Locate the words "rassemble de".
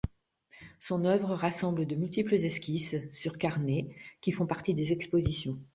1.35-1.95